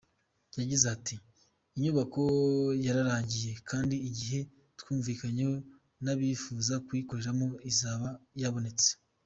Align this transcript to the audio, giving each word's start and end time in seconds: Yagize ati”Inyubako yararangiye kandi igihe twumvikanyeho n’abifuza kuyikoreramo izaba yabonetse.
Yagize 0.59 0.85
ati”Inyubako 0.95 2.21
yararangiye 2.85 3.51
kandi 3.69 3.95
igihe 4.09 4.39
twumvikanyeho 4.79 5.55
n’abifuza 6.03 6.73
kuyikoreramo 6.85 7.47
izaba 7.71 8.09
yabonetse. 8.41 8.89